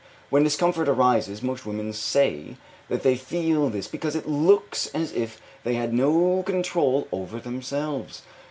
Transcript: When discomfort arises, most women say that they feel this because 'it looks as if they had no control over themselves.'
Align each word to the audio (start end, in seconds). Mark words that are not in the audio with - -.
When 0.31 0.43
discomfort 0.43 0.89
arises, 0.89 1.43
most 1.43 1.63
women 1.63 1.93
say 1.93 2.55
that 2.89 3.03
they 3.03 3.15
feel 3.15 3.69
this 3.69 3.87
because 3.87 4.15
'it 4.15 4.27
looks 4.27 4.87
as 4.95 5.11
if 5.13 5.39
they 5.63 5.75
had 5.75 5.93
no 5.93 6.41
control 6.41 7.07
over 7.11 7.39
themselves.' 7.39 8.23